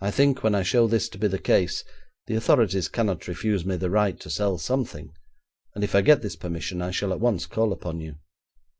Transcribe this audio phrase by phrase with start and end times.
[0.00, 1.82] I think when I show this to be the case,
[2.28, 5.12] the authorities cannot refuse me the right to sell something,
[5.74, 8.14] and, if I get this permission, I shall at once call upon you.'